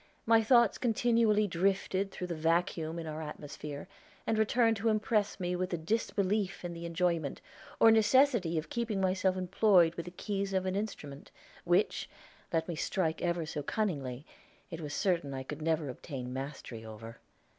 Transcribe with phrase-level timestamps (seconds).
[0.25, 3.87] My thoughts continually drifted through the vacuum in our atmosphere,
[4.25, 7.39] and returned to impress me with a disbelief in the enjoyment,
[7.79, 11.29] or necessity of keeping myself employed with the keys of an instrument,
[11.65, 12.09] which,
[12.51, 14.25] let me strike ever so cunningly,
[14.71, 17.19] it was certain I could never obtain mastery over.